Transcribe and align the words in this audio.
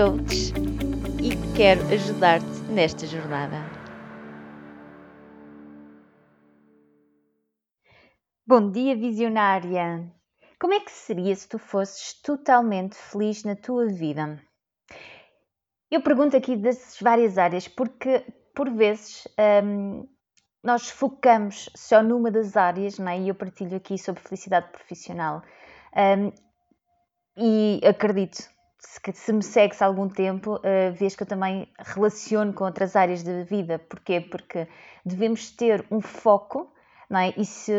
coach 0.00 0.54
e 1.22 1.54
quero 1.54 1.82
ajudar-te 1.92 2.72
nesta 2.72 3.06
jornada. 3.06 3.56
Bom 8.46 8.70
dia, 8.70 8.96
visionária! 8.96 10.10
Como 10.58 10.72
é 10.72 10.80
que 10.80 10.90
seria 10.90 11.36
se 11.36 11.46
tu 11.46 11.58
fosses 11.58 12.14
totalmente 12.22 12.94
feliz 12.94 13.44
na 13.44 13.54
tua 13.54 13.88
vida? 13.88 14.42
Eu 15.90 16.00
pergunto 16.00 16.34
aqui 16.34 16.56
das 16.56 16.96
várias 16.98 17.36
áreas 17.36 17.68
porque, 17.68 18.24
por 18.54 18.70
vezes, 18.70 19.28
hum, 19.62 20.08
nós 20.64 20.88
focamos 20.88 21.68
só 21.76 22.02
numa 22.02 22.30
das 22.30 22.56
áreas, 22.56 22.98
não 22.98 23.12
é? 23.12 23.20
e 23.20 23.28
eu 23.28 23.34
partilho 23.34 23.76
aqui 23.76 23.98
sobre 23.98 24.22
felicidade 24.22 24.72
profissional. 24.72 25.42
Um, 25.94 26.32
e 27.36 27.82
acredito 27.86 28.48
que 29.02 29.12
se 29.12 29.32
me 29.32 29.42
segues 29.42 29.80
há 29.82 29.86
algum 29.86 30.08
tempo, 30.08 30.56
uh, 30.56 30.92
vês 30.94 31.14
que 31.14 31.22
eu 31.22 31.26
também 31.26 31.68
relaciono 31.78 32.52
com 32.52 32.64
outras 32.64 32.96
áreas 32.96 33.22
da 33.22 33.42
vida. 33.42 33.78
Porquê? 33.78 34.20
Porque 34.20 34.66
devemos 35.04 35.50
ter 35.50 35.84
um 35.90 36.00
foco 36.00 36.72
não 37.10 37.18
é? 37.18 37.34
E 37.36 37.44
se, 37.44 37.72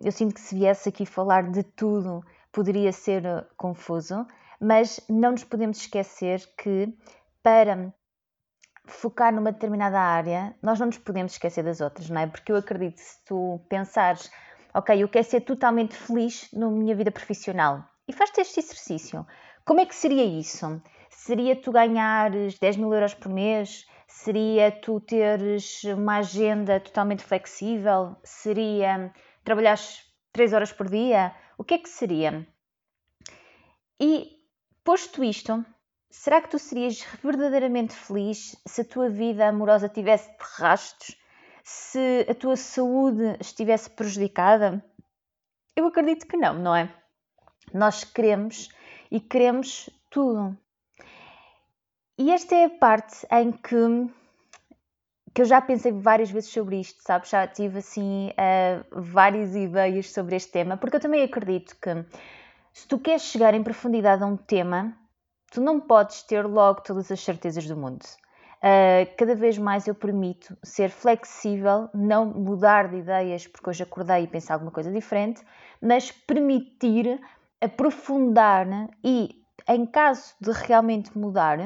eu 0.00 0.12
sinto 0.12 0.34
que 0.34 0.40
se 0.40 0.54
viesse 0.54 0.88
aqui 0.88 1.04
falar 1.04 1.50
de 1.50 1.64
tudo 1.64 2.24
poderia 2.52 2.92
ser 2.92 3.26
eh, 3.26 3.44
confuso, 3.56 4.24
mas 4.60 5.00
não 5.10 5.32
nos 5.32 5.42
podemos 5.42 5.78
esquecer 5.78 6.40
que 6.56 6.96
para 7.42 7.92
focar 8.86 9.34
numa 9.34 9.50
determinada 9.50 9.98
área, 10.00 10.54
nós 10.62 10.78
não 10.78 10.86
nos 10.86 10.98
podemos 10.98 11.32
esquecer 11.32 11.64
das 11.64 11.80
outras, 11.80 12.08
não 12.08 12.20
é? 12.20 12.26
Porque 12.28 12.52
eu 12.52 12.56
acredito 12.56 12.94
que 12.94 13.02
se 13.02 13.24
tu 13.24 13.60
pensares, 13.68 14.30
ok, 14.72 15.02
eu 15.02 15.08
quero 15.08 15.26
ser 15.26 15.40
totalmente 15.40 15.96
feliz 15.96 16.48
na 16.52 16.70
minha 16.70 16.94
vida 16.94 17.10
profissional 17.10 17.84
e 18.06 18.12
faz 18.12 18.30
este 18.38 18.60
exercício, 18.60 19.26
como 19.66 19.80
é 19.80 19.84
que 19.84 19.96
seria 19.96 20.24
isso? 20.24 20.80
Seria 21.10 21.56
tu 21.56 21.72
ganhares 21.72 22.56
10 22.56 22.76
mil 22.76 22.94
euros 22.94 23.14
por 23.14 23.28
mês? 23.28 23.84
Seria 24.06 24.70
tu 24.70 25.00
teres 25.00 25.82
uma 25.82 26.18
agenda 26.18 26.78
totalmente 26.78 27.24
flexível? 27.24 28.16
Seria 28.22 29.12
trabalhar 29.42 29.76
3 30.32 30.52
horas 30.52 30.72
por 30.72 30.88
dia? 30.88 31.34
O 31.58 31.64
que 31.64 31.74
é 31.74 31.78
que 31.78 31.88
seria? 31.88 32.46
E 34.00 34.36
posto 34.84 35.24
isto, 35.24 35.66
será 36.08 36.40
que 36.40 36.48
tu 36.48 36.60
serias 36.60 37.04
verdadeiramente 37.20 37.92
feliz 37.92 38.54
se 38.64 38.82
a 38.82 38.84
tua 38.84 39.08
vida 39.08 39.48
amorosa 39.48 39.88
tivesse 39.88 40.30
de 40.30 40.44
rastos? 40.58 41.16
Se 41.64 42.24
a 42.30 42.34
tua 42.34 42.54
saúde 42.54 43.36
estivesse 43.40 43.90
prejudicada? 43.90 44.84
Eu 45.74 45.86
acredito 45.86 46.24
que 46.28 46.36
não, 46.36 46.54
não 46.54 46.76
é? 46.76 46.88
Nós 47.74 48.04
queremos 48.04 48.68
e 49.10 49.20
queremos 49.20 49.90
tudo. 50.10 50.56
E 52.18 52.30
esta 52.30 52.54
é 52.54 52.64
a 52.64 52.70
parte 52.70 53.26
em 53.30 53.52
que, 53.52 54.10
que 55.34 55.42
eu 55.42 55.44
já 55.44 55.60
pensei 55.60 55.92
várias 55.92 56.30
vezes 56.30 56.50
sobre 56.50 56.80
isto, 56.80 57.02
sabes? 57.02 57.28
Já 57.28 57.46
tive 57.46 57.78
assim 57.78 58.30
uh, 58.30 59.02
várias 59.02 59.54
ideias 59.54 60.10
sobre 60.10 60.36
este 60.36 60.50
tema, 60.50 60.76
porque 60.76 60.96
eu 60.96 61.00
também 61.00 61.22
acredito 61.22 61.76
que 61.76 61.90
se 62.72 62.88
tu 62.88 62.98
queres 62.98 63.22
chegar 63.22 63.52
em 63.54 63.62
profundidade 63.62 64.22
a 64.22 64.26
um 64.26 64.36
tema, 64.36 64.96
tu 65.50 65.60
não 65.60 65.78
podes 65.78 66.22
ter 66.22 66.46
logo 66.46 66.80
todas 66.80 67.10
as 67.10 67.20
certezas 67.20 67.66
do 67.66 67.76
mundo. 67.76 68.04
Uh, 68.56 69.14
cada 69.18 69.34
vez 69.34 69.58
mais 69.58 69.86
eu 69.86 69.94
permito 69.94 70.56
ser 70.62 70.88
flexível, 70.88 71.90
não 71.92 72.24
mudar 72.24 72.88
de 72.88 72.96
ideias 72.96 73.46
porque 73.46 73.68
hoje 73.68 73.82
acordei 73.82 74.24
e 74.24 74.26
pensei 74.26 74.52
alguma 74.52 74.70
coisa 74.70 74.90
diferente, 74.90 75.42
mas 75.80 76.10
permitir 76.10 77.20
aprofundar 77.60 78.66
e, 79.02 79.42
em 79.68 79.86
caso 79.86 80.34
de 80.40 80.52
realmente 80.52 81.16
mudar, 81.16 81.58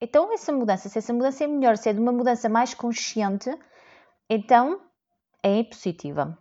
então, 0.00 0.32
essa 0.32 0.52
mudança, 0.52 0.88
se 0.88 0.98
essa 0.98 1.12
mudança 1.12 1.42
é 1.42 1.46
melhor, 1.46 1.76
se 1.76 1.88
é 1.88 1.92
de 1.92 2.00
uma 2.00 2.12
mudança 2.12 2.48
mais 2.48 2.72
consciente, 2.72 3.50
então 4.30 4.80
é 5.42 5.62
positiva. 5.64 6.38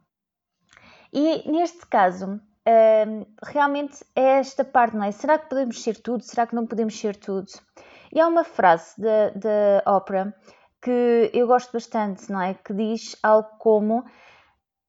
E 1.11 1.49
neste 1.49 1.85
caso, 1.88 2.25
hum, 2.27 3.25
realmente 3.43 4.05
é 4.15 4.39
esta 4.39 4.63
parte, 4.63 4.95
não 4.95 5.05
é? 5.05 5.11
Será 5.11 5.39
que 5.39 5.49
podemos 5.49 5.81
ser 5.81 5.99
tudo? 5.99 6.23
Será 6.23 6.45
que 6.45 6.53
não 6.53 6.67
podemos 6.67 6.99
ser 6.99 7.15
tudo? 7.15 7.47
E 8.13 8.19
há 8.19 8.27
uma 8.27 8.44
frase 8.44 9.01
da 9.01 9.91
ópera 9.91 10.35
que 10.81 11.31
eu 11.33 11.47
gosto 11.47 11.73
bastante, 11.73 12.31
não 12.31 12.39
é? 12.39 12.53
Que 12.53 12.73
diz 12.73 13.15
algo 13.23 13.49
como: 13.57 14.05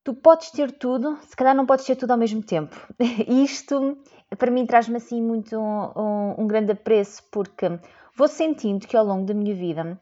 Tu 0.08 0.14
podes 0.14 0.50
ter 0.50 0.72
tudo, 0.72 1.18
se 1.28 1.36
calhar 1.36 1.54
não 1.54 1.66
podes 1.66 1.84
ter 1.84 1.94
tudo 1.94 2.12
ao 2.12 2.16
mesmo 2.16 2.42
tempo. 2.42 2.74
Isto, 3.28 3.98
para 4.38 4.50
mim, 4.50 4.64
traz-me 4.64 4.96
assim 4.96 5.20
muito 5.20 5.54
um, 5.58 5.92
um, 5.94 6.34
um 6.38 6.46
grande 6.46 6.72
apreço, 6.72 7.22
porque 7.30 7.78
Vou 8.18 8.26
sentindo 8.26 8.84
que 8.84 8.96
ao 8.96 9.04
longo 9.04 9.26
da 9.26 9.32
minha 9.32 9.54
vida, 9.54 9.96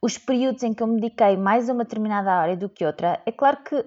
os 0.00 0.16
períodos 0.16 0.62
em 0.62 0.72
que 0.72 0.82
eu 0.82 0.86
me 0.86 0.98
dediquei 0.98 1.36
mais 1.36 1.68
a 1.68 1.74
uma 1.74 1.84
determinada 1.84 2.32
área 2.32 2.56
do 2.56 2.70
que 2.70 2.86
outra, 2.86 3.20
é 3.26 3.30
claro 3.30 3.58
que 3.64 3.84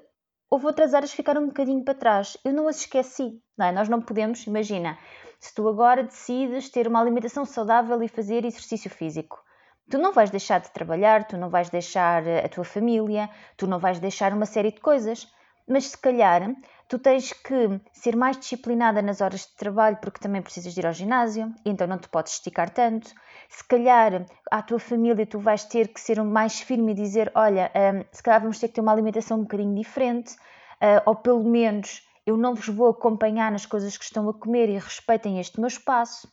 houve 0.47 0.67
outras 0.67 0.93
áreas 0.93 1.09
que 1.09 1.17
ficaram 1.17 1.41
um 1.41 1.47
bocadinho 1.47 1.83
para 1.83 1.95
trás. 1.95 2.37
Eu 2.45 2.53
não 2.53 2.67
as 2.67 2.81
esqueci, 2.81 3.41
não 3.57 3.65
é? 3.65 3.71
Nós 3.71 3.89
não 3.89 3.99
podemos, 3.99 4.45
imagina, 4.45 4.99
se 5.39 5.55
tu 5.55 5.67
agora 5.67 6.03
decides 6.03 6.69
ter 6.69 6.87
uma 6.87 7.01
alimentação 7.01 7.45
saudável 7.45 8.03
e 8.03 8.07
fazer 8.07 8.45
exercício 8.45 8.91
físico, 8.91 9.43
tu 9.89 9.97
não 9.97 10.11
vais 10.11 10.29
deixar 10.29 10.59
de 10.59 10.71
trabalhar, 10.71 11.25
tu 11.27 11.37
não 11.37 11.49
vais 11.49 11.69
deixar 11.69 12.23
a 12.27 12.49
tua 12.49 12.63
família, 12.63 13.29
tu 13.57 13.67
não 13.67 13.79
vais 13.79 13.99
deixar 13.99 14.33
uma 14.33 14.45
série 14.45 14.71
de 14.71 14.79
coisas, 14.79 15.27
mas 15.67 15.87
se 15.87 15.97
calhar 15.97 16.55
tu 16.87 16.99
tens 16.99 17.33
que 17.33 17.81
ser 17.91 18.15
mais 18.15 18.37
disciplinada 18.37 19.01
nas 19.01 19.21
horas 19.21 19.41
de 19.41 19.55
trabalho 19.55 19.97
porque 19.97 20.19
também 20.19 20.41
precisas 20.41 20.73
de 20.73 20.79
ir 20.79 20.85
ao 20.85 20.93
ginásio, 20.93 21.53
então 21.65 21.87
não 21.87 21.97
te 21.97 22.07
podes 22.07 22.33
esticar 22.33 22.69
tanto. 22.69 23.11
Se 23.49 23.63
calhar 23.67 24.25
à 24.51 24.61
tua 24.61 24.79
família 24.79 25.25
tu 25.25 25.39
vais 25.39 25.63
ter 25.63 25.87
que 25.87 25.99
ser 25.99 26.21
mais 26.23 26.59
firme 26.61 26.91
e 26.91 26.95
dizer: 26.95 27.31
Olha, 27.33 27.71
um, 27.75 28.05
se 28.11 28.21
calhar 28.21 28.41
vamos 28.41 28.59
ter 28.59 28.67
que 28.67 28.75
ter 28.75 28.81
uma 28.81 28.91
alimentação 28.91 29.39
um 29.39 29.43
bocadinho 29.43 29.75
diferente, 29.75 30.35
uh, 30.35 31.01
ou 31.05 31.15
pelo 31.15 31.43
menos 31.43 32.03
eu 32.25 32.37
não 32.37 32.55
vos 32.55 32.67
vou 32.67 32.89
acompanhar 32.89 33.51
nas 33.51 33.65
coisas 33.65 33.97
que 33.97 34.03
estão 34.03 34.27
a 34.29 34.33
comer 34.33 34.69
e 34.69 34.77
respeitem 34.77 35.39
este 35.39 35.59
meu 35.59 35.67
espaço. 35.67 36.27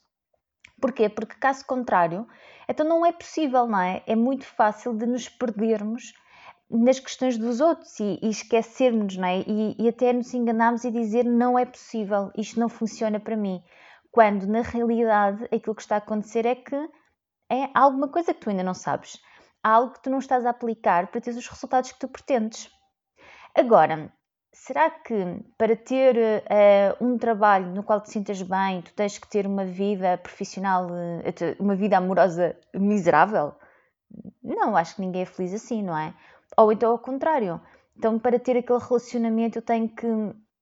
Porquê? 0.80 1.08
Porque 1.08 1.36
caso 1.36 1.64
contrário, 1.64 2.26
então 2.72 2.88
não 2.88 3.04
é 3.04 3.12
possível, 3.12 3.66
não 3.66 3.80
é? 3.80 4.02
É 4.06 4.16
muito 4.16 4.44
fácil 4.44 4.94
de 4.94 5.06
nos 5.06 5.28
perdermos 5.28 6.14
nas 6.70 6.98
questões 6.98 7.36
dos 7.36 7.60
outros 7.60 8.00
e, 8.00 8.18
e 8.22 8.30
esquecermos, 8.30 9.16
não 9.16 9.28
é? 9.28 9.40
E, 9.40 9.76
e 9.78 9.88
até 9.88 10.12
nos 10.12 10.32
enganarmos 10.32 10.84
e 10.84 10.90
dizer 10.90 11.24
não 11.24 11.58
é 11.58 11.66
possível, 11.66 12.30
isto 12.36 12.58
não 12.58 12.68
funciona 12.68 13.20
para 13.20 13.36
mim. 13.36 13.62
Quando 14.10 14.46
na 14.46 14.62
realidade 14.62 15.44
aquilo 15.44 15.74
que 15.74 15.82
está 15.82 15.96
a 15.96 15.98
acontecer 15.98 16.46
é 16.46 16.54
que 16.54 16.74
é 17.50 17.68
alguma 17.74 18.08
coisa 18.08 18.32
que 18.32 18.40
tu 18.40 18.48
ainda 18.48 18.62
não 18.62 18.74
sabes, 18.74 19.20
algo 19.62 19.92
que 19.92 20.02
tu 20.02 20.10
não 20.10 20.18
estás 20.18 20.46
a 20.46 20.50
aplicar 20.50 21.08
para 21.08 21.20
ter 21.20 21.30
os 21.30 21.46
resultados 21.46 21.92
que 21.92 21.98
tu 21.98 22.08
pretendes. 22.08 22.70
Agora, 23.54 24.10
será 24.52 24.90
que 24.90 25.14
para 25.56 25.74
ter 25.74 26.16
uh, 26.16 27.04
um 27.04 27.16
trabalho 27.18 27.66
no 27.68 27.82
qual 27.82 28.00
te 28.00 28.10
sintas 28.10 28.40
bem, 28.42 28.82
tu 28.82 28.92
tens 28.94 29.18
que 29.18 29.26
ter 29.26 29.46
uma 29.46 29.64
vida 29.64 30.18
profissional, 30.18 30.86
uh, 30.86 31.56
uma 31.58 31.74
vida 31.74 31.96
amorosa 31.96 32.56
miserável? 32.74 33.54
Não, 34.42 34.76
acho 34.76 34.96
que 34.96 35.00
ninguém 35.00 35.22
é 35.22 35.26
feliz 35.26 35.54
assim, 35.54 35.82
não 35.82 35.96
é? 35.96 36.14
Ou 36.56 36.70
então 36.70 36.90
ao 36.90 36.98
contrário. 36.98 37.60
Então, 37.96 38.18
para 38.18 38.38
ter 38.38 38.56
aquele 38.56 38.78
relacionamento, 38.78 39.58
eu 39.58 39.62
tenho 39.62 39.88
que 39.88 40.06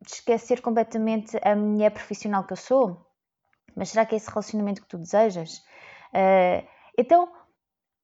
esquecer 0.07 0.61
completamente 0.61 1.39
a 1.43 1.55
mulher 1.55 1.91
profissional 1.91 2.45
que 2.45 2.53
eu 2.53 2.57
sou. 2.57 3.07
Mas 3.75 3.91
será 3.91 4.05
que 4.07 4.15
é 4.15 4.19
esse 4.19 4.29
relacionamento 4.29 4.83
que 4.83 4.89
tu 4.89 4.99
desejas? 4.99 5.59
Uh, 6.15 6.67
então, 6.99 7.31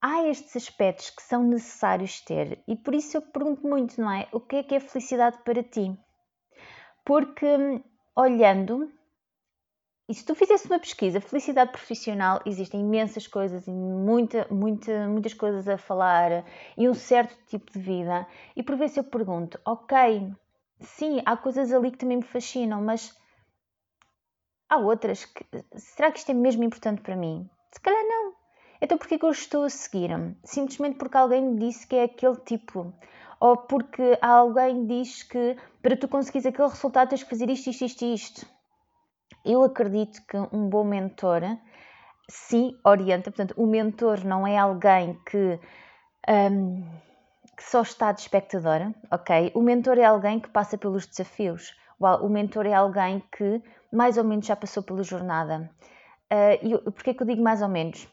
há 0.00 0.28
estes 0.28 0.56
aspectos 0.56 1.10
que 1.10 1.22
são 1.22 1.42
necessários 1.42 2.20
ter. 2.20 2.62
E 2.66 2.76
por 2.76 2.94
isso 2.94 3.16
eu 3.16 3.22
pergunto 3.22 3.66
muito, 3.66 4.00
não 4.00 4.10
é? 4.10 4.28
O 4.32 4.40
que 4.40 4.56
é 4.56 4.62
que 4.62 4.74
é 4.74 4.80
felicidade 4.80 5.38
para 5.44 5.62
ti? 5.62 5.96
Porque 7.04 7.46
olhando 8.14 8.90
e 10.08 10.14
se 10.14 10.24
tu 10.24 10.36
fizesse 10.36 10.66
uma 10.66 10.78
pesquisa, 10.78 11.20
felicidade 11.20 11.72
profissional, 11.72 12.40
existem 12.46 12.80
imensas 12.80 13.26
coisas 13.26 13.66
e 13.66 13.72
muita, 13.72 14.46
muita, 14.48 15.08
muitas 15.08 15.34
coisas 15.34 15.66
a 15.66 15.76
falar 15.76 16.44
e 16.76 16.88
um 16.88 16.94
certo 16.94 17.36
tipo 17.48 17.72
de 17.72 17.80
vida. 17.80 18.24
E 18.54 18.62
por 18.62 18.76
vezes 18.76 18.96
eu 18.96 19.02
pergunto, 19.04 19.58
ok, 19.64 20.32
sim, 20.80 21.20
há 21.26 21.36
coisas 21.36 21.72
ali 21.72 21.90
que 21.90 21.98
também 21.98 22.18
me 22.18 22.22
fascinam, 22.22 22.80
mas 22.80 23.18
há 24.68 24.76
outras 24.76 25.24
que. 25.24 25.44
Será 25.74 26.12
que 26.12 26.20
isto 26.20 26.30
é 26.30 26.34
mesmo 26.34 26.62
importante 26.62 27.02
para 27.02 27.16
mim? 27.16 27.50
Se 27.72 27.80
calhar 27.80 28.04
não. 28.04 28.15
Então 28.80 28.98
porquê 28.98 29.18
que 29.18 29.24
eu 29.24 29.30
estou 29.30 29.64
a 29.64 29.70
seguir? 29.70 30.10
Simplesmente 30.44 30.96
porque 30.96 31.16
alguém 31.16 31.42
me 31.42 31.58
disse 31.58 31.86
que 31.86 31.96
é 31.96 32.04
aquele 32.04 32.36
tipo. 32.36 32.92
Ou 33.38 33.56
porque 33.56 34.18
alguém 34.20 34.86
diz 34.86 35.22
que 35.22 35.56
para 35.82 35.96
tu 35.96 36.08
conseguires 36.08 36.46
aquele 36.46 36.68
resultado 36.68 37.10
tens 37.10 37.22
que 37.22 37.30
fazer 37.30 37.50
isto, 37.50 37.68
isto, 37.68 37.84
isto 37.84 38.04
e 38.04 38.14
isto. 38.14 38.46
Eu 39.44 39.62
acredito 39.62 40.20
que 40.26 40.36
um 40.52 40.68
bom 40.68 40.84
mentor 40.84 41.42
sim 42.28 42.78
orienta. 42.84 43.30
Portanto, 43.30 43.54
o 43.56 43.66
mentor 43.66 44.24
não 44.24 44.46
é 44.46 44.58
alguém 44.58 45.18
que, 45.30 45.60
um, 46.28 46.82
que 47.56 47.62
só 47.62 47.82
está 47.82 48.12
de 48.12 48.22
espectadora, 48.22 48.94
ok? 49.10 49.52
O 49.54 49.62
mentor 49.62 49.98
é 49.98 50.04
alguém 50.04 50.40
que 50.40 50.48
passa 50.48 50.76
pelos 50.76 51.06
desafios. 51.06 51.74
O 51.98 52.28
mentor 52.28 52.66
é 52.66 52.74
alguém 52.74 53.22
que 53.36 53.62
mais 53.92 54.18
ou 54.18 54.24
menos 54.24 54.46
já 54.46 54.56
passou 54.56 54.82
pela 54.82 55.02
jornada. 55.02 55.70
Uh, 56.32 56.86
e 56.86 56.90
porquê 56.90 57.14
que 57.14 57.22
eu 57.22 57.26
digo 57.26 57.42
mais 57.42 57.62
ou 57.62 57.68
menos? 57.68 58.08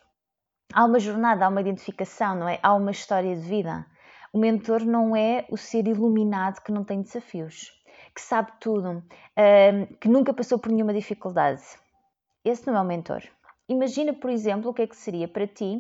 Há 0.74 0.86
uma 0.86 1.00
jornada, 1.00 1.46
há 1.46 1.50
uma 1.50 1.62
identificação, 1.62 2.36
não 2.36 2.50
é? 2.50 2.60
Há 2.64 2.74
uma 2.74 2.90
história 2.90 3.36
de 3.36 3.42
vida. 3.42 3.86
O 4.32 4.40
mentor 4.40 4.84
não 4.84 5.16
é 5.16 5.46
o 5.52 5.56
ser 5.56 5.88
iluminado 5.88 6.62
que 6.64 6.72
não 6.72 6.84
tem 6.84 7.04
desafios, 7.04 7.72
que 8.16 8.20
sabe 8.20 8.52
tudo, 8.60 8.98
uh, 8.98 9.96
que 10.02 10.10
nunca 10.10 10.34
passou 10.34 10.58
por 10.58 10.72
nenhuma 10.72 10.92
dificuldade. 10.92 11.62
Esse 12.44 12.66
não 12.66 12.76
é 12.76 12.82
o 12.82 12.86
mentor. 12.86 13.22
Imagina, 13.70 14.14
por 14.14 14.32
exemplo, 14.32 14.72
o 14.72 14.74
que 14.74 14.82
é 14.82 14.88
que 14.88 14.96
seria 14.96 15.28
para 15.28 15.46
ti, 15.46 15.80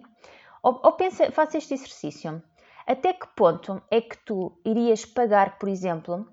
ou, 0.61 0.91
pensa, 0.91 1.31
faça 1.31 1.57
este 1.57 1.73
exercício. 1.73 2.41
Até 2.85 3.13
que 3.13 3.27
ponto 3.35 3.81
é 3.89 3.99
que 3.99 4.17
tu 4.19 4.57
irias 4.63 5.05
pagar, 5.05 5.57
por 5.57 5.67
exemplo, 5.67 6.27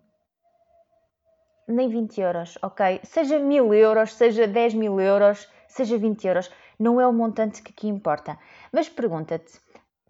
nem 1.67 1.89
20 1.89 2.21
euros, 2.21 2.59
ok? 2.61 3.01
Seja 3.05 3.39
mil 3.39 3.73
euros, 3.73 4.13
seja 4.13 4.47
10 4.47 4.75
mil 4.75 5.01
euros, 5.01 5.49
seja 5.67 5.97
20 5.97 6.25
euros, 6.27 6.51
não 6.81 6.99
é 6.99 7.07
o 7.07 7.13
montante 7.13 7.63
que 7.63 7.71
aqui 7.71 7.87
importa. 7.87 8.39
Mas 8.73 8.89
pergunta-te, 8.89 9.61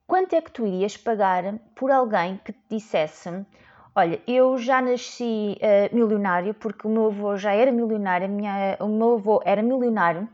quanto 0.07 0.35
é 0.35 0.41
que 0.41 0.53
tu 0.53 0.65
irias 0.65 0.97
pagar 0.97 1.59
por 1.75 1.91
alguém 1.91 2.41
que 2.45 2.53
te 2.53 2.63
dissesse: 2.71 3.29
Olha, 3.95 4.23
eu 4.27 4.57
já 4.57 4.81
nasci 4.81 5.59
uh, 5.59 5.95
milionário 5.95 6.55
porque 6.55 6.87
o 6.87 6.91
meu 6.91 7.07
avô 7.07 7.37
já 7.37 7.53
era 7.53 7.73
milionário, 7.73 8.29
minha, 8.29 8.77
o 8.79 8.87
meu 8.87 9.15
avô 9.15 9.43
era 9.45 9.61
milionário 9.61 10.29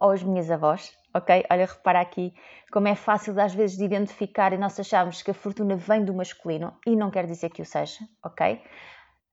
ou 0.00 0.12
as 0.12 0.22
minhas 0.22 0.50
avós, 0.50 0.96
ok? 1.12 1.44
Olha, 1.50 1.66
repara 1.66 2.00
aqui 2.00 2.32
como 2.72 2.88
é 2.88 2.94
fácil 2.94 3.38
às 3.38 3.52
vezes 3.52 3.76
de 3.76 3.84
identificar 3.84 4.52
e 4.52 4.58
nós 4.58 4.78
achamos 4.80 5.22
que 5.22 5.30
a 5.30 5.34
fortuna 5.34 5.76
vem 5.76 6.04
do 6.04 6.14
masculino 6.14 6.74
e 6.86 6.96
não 6.96 7.10
quer 7.10 7.26
dizer 7.26 7.50
que 7.50 7.60
o 7.60 7.66
seja, 7.66 7.98
ok? 8.24 8.62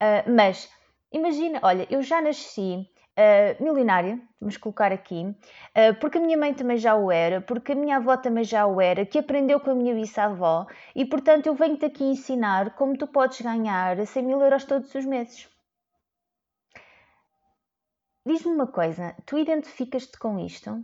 Uh, 0.02 0.32
mas 0.36 0.70
imagina, 1.12 1.60
olha, 1.64 1.88
eu 1.90 2.02
já 2.02 2.22
nasci 2.22 2.86
uh, 3.18 3.64
milionária, 3.64 4.20
vamos 4.40 4.58
colocar 4.58 4.92
aqui, 4.92 5.24
uh, 5.26 6.00
porque 6.00 6.18
a 6.18 6.22
minha 6.22 6.38
mãe 6.38 6.54
também 6.54 6.78
já 6.78 6.96
o 6.96 7.12
era, 7.12 7.42
porque 7.42 7.72
a 7.72 7.76
minha 7.76 7.98
avó 7.98 8.18
também 8.18 8.44
já 8.44 8.66
o 8.66 8.80
era, 8.82 9.06
que 9.06 9.18
aprendeu 9.18 9.60
com 9.60 9.72
a 9.72 9.76
minha 9.76 9.96
bisavó 9.96 10.68
e 10.96 11.06
portanto 11.06 11.48
eu 11.48 11.56
venho-te 11.56 11.86
aqui 11.86 12.04
ensinar 12.04 12.76
como 12.76 12.98
tu 12.98 13.08
podes 13.08 13.42
ganhar 13.42 14.06
100 14.06 14.24
mil 14.24 14.42
euros 14.42 14.66
todos 14.66 14.94
os 14.94 15.06
meses. 15.06 15.50
Diz-me 18.28 18.54
uma 18.54 18.68
coisa, 18.68 19.16
tu 19.26 19.38
identificas-te 19.38 20.18
com 20.18 20.40
isto? 20.40 20.84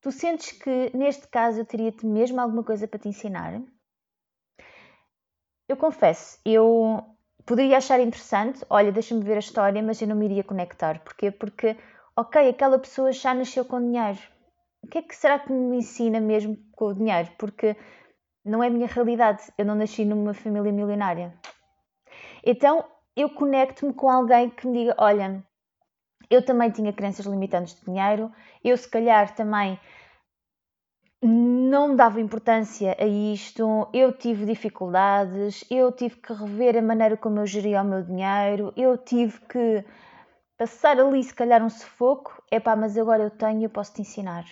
Tu 0.00 0.12
sentes 0.12 0.52
que 0.52 0.96
neste 0.96 1.26
caso 1.26 1.60
eu 1.60 1.66
teria-te 1.66 2.06
mesmo 2.06 2.40
alguma 2.40 2.62
coisa 2.62 2.86
para 2.86 3.00
te 3.00 3.08
ensinar? 3.08 3.60
Eu 5.68 5.76
confesso, 5.76 6.38
eu 6.44 7.17
poderia 7.48 7.78
achar 7.78 7.98
interessante, 7.98 8.62
olha, 8.68 8.92
deixa-me 8.92 9.24
ver 9.24 9.36
a 9.36 9.38
história, 9.38 9.82
mas 9.82 10.02
eu 10.02 10.06
não 10.06 10.14
me 10.14 10.26
iria 10.26 10.44
conectar. 10.44 11.00
Porquê? 11.00 11.30
Porque, 11.30 11.74
ok, 12.14 12.46
aquela 12.46 12.78
pessoa 12.78 13.10
já 13.10 13.32
nasceu 13.32 13.64
com 13.64 13.80
dinheiro. 13.80 14.18
O 14.82 14.86
que 14.86 14.98
é 14.98 15.02
que 15.02 15.16
será 15.16 15.38
que 15.38 15.50
me 15.50 15.78
ensina 15.78 16.20
mesmo 16.20 16.58
com 16.72 16.88
o 16.88 16.94
dinheiro? 16.94 17.30
Porque 17.38 17.74
não 18.44 18.62
é 18.62 18.66
a 18.66 18.70
minha 18.70 18.86
realidade. 18.86 19.42
Eu 19.56 19.64
não 19.64 19.74
nasci 19.74 20.04
numa 20.04 20.34
família 20.34 20.70
milionária. 20.70 21.34
Então, 22.44 22.84
eu 23.16 23.30
conecto-me 23.30 23.94
com 23.94 24.10
alguém 24.10 24.50
que 24.50 24.66
me 24.66 24.80
diga: 24.80 24.94
olha, 24.98 25.42
eu 26.28 26.44
também 26.44 26.70
tinha 26.70 26.92
crenças 26.92 27.24
limitantes 27.24 27.74
de 27.74 27.86
dinheiro, 27.86 28.30
eu 28.62 28.76
se 28.76 28.88
calhar 28.88 29.34
também 29.34 29.80
não 31.20 31.96
dava 31.96 32.20
importância 32.20 32.96
a 32.98 33.04
isto, 33.06 33.88
eu 33.92 34.12
tive 34.12 34.46
dificuldades, 34.46 35.64
eu 35.70 35.90
tive 35.90 36.16
que 36.16 36.32
rever 36.32 36.76
a 36.76 36.82
maneira 36.82 37.16
como 37.16 37.40
eu 37.40 37.46
geria 37.46 37.82
o 37.82 37.84
meu 37.84 38.02
dinheiro, 38.02 38.72
eu 38.76 38.96
tive 38.96 39.40
que 39.40 39.84
passar 40.56 40.98
ali 40.98 41.22
se 41.22 41.34
calhar 41.34 41.62
um 41.62 41.68
sufoco, 41.68 42.42
é 42.50 42.60
pá, 42.60 42.76
mas 42.76 42.96
agora 42.96 43.24
eu 43.24 43.30
tenho 43.30 43.64
eu 43.64 43.70
posso 43.70 43.94
te 43.94 44.02
ensinar. 44.02 44.44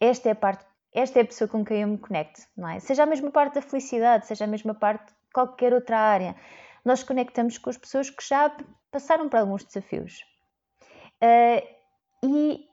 Esta 0.00 0.30
é 0.30 0.32
a 0.32 0.34
parte, 0.34 0.64
esta 0.94 1.18
é 1.18 1.22
a 1.22 1.26
pessoa 1.26 1.48
com 1.48 1.62
quem 1.62 1.82
eu 1.82 1.88
me 1.88 1.98
conecto, 1.98 2.40
não 2.56 2.68
é? 2.68 2.80
Seja 2.80 3.02
a 3.02 3.06
mesma 3.06 3.30
parte 3.30 3.54
da 3.54 3.62
felicidade, 3.62 4.26
seja 4.26 4.44
a 4.44 4.48
mesma 4.48 4.74
parte 4.74 5.08
de 5.08 5.14
qualquer 5.32 5.74
outra 5.74 5.98
área. 5.98 6.34
Nós 6.82 7.02
conectamos 7.02 7.58
com 7.58 7.68
as 7.68 7.76
pessoas 7.76 8.08
que 8.08 8.26
já 8.26 8.50
passaram 8.90 9.28
por 9.28 9.38
alguns 9.38 9.62
desafios. 9.64 10.24
Uh, 11.22 11.80
e 12.24 12.69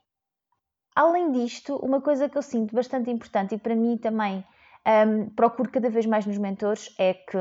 além 0.98 1.32
disto, 1.32 1.76
uma 1.76 2.02
coisa 2.02 2.28
que 2.28 2.36
eu 2.36 2.42
sinto 2.42 2.74
bastante 2.74 3.12
importante 3.12 3.54
e 3.54 3.60
para 3.60 3.76
mim 3.76 3.98
também 3.98 4.44
um, 4.84 5.30
procuro 5.30 5.70
cada 5.70 5.92
vez 5.92 6.08
mais 6.08 6.26
nos 6.26 6.40
mentores 6.40 6.94
é 6.98 7.14
que 7.14 7.38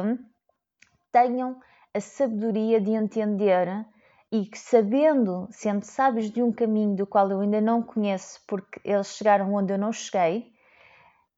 tenham 1.11 1.59
a 1.95 2.01
sabedoria 2.01 2.79
de 2.79 2.91
entender 2.91 3.87
e 4.31 4.45
que 4.45 4.59
sabendo, 4.59 5.49
sendo 5.51 5.85
sábios 5.85 6.31
de 6.31 6.43
um 6.43 6.53
caminho 6.53 6.95
do 6.95 7.07
qual 7.07 7.31
eu 7.31 7.41
ainda 7.41 7.59
não 7.59 7.83
conheço, 7.83 8.43
porque 8.47 8.79
eles 8.85 9.17
chegaram 9.17 9.55
onde 9.55 9.73
eu 9.73 9.79
não 9.79 9.91
cheguei, 9.91 10.53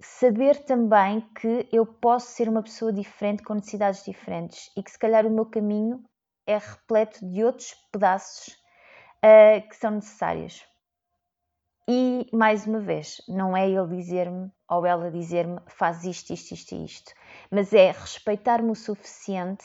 saber 0.01 0.65
também 0.65 1.21
que 1.41 1.69
eu 1.71 1.87
posso 1.87 2.33
ser 2.33 2.49
uma 2.49 2.65
pessoa 2.65 2.93
diferente 2.93 3.45
com 3.45 3.55
necessidades 3.55 4.05
diferentes 4.05 4.73
e 4.77 4.83
que 4.83 4.91
se 4.91 4.99
calhar 4.99 5.25
o 5.25 5.31
meu 5.31 5.47
caminho 5.47 6.03
é 6.49 6.59
repleto 6.59 7.25
de 7.25 7.45
outros 7.45 7.75
pedaços 7.93 8.49
uh, 9.25 9.69
que 9.69 9.77
são 9.77 9.93
necessárias. 9.93 10.68
E, 11.91 12.29
mais 12.35 12.67
uma 12.67 12.81
vez, 12.81 13.23
não 13.27 13.57
é 13.57 13.67
ele 13.67 13.97
dizer-me 13.97 14.51
ou 14.69 14.85
ela 14.85 15.11
dizer-me 15.11 15.59
faz 15.69 16.05
isto, 16.05 16.35
isto, 16.35 16.53
isto 16.53 16.75
e 16.75 16.85
isto, 16.85 17.15
mas 17.51 17.73
é 17.73 17.93
respeitar-me 17.93 18.71
o 18.71 18.75
suficiente 18.75 19.65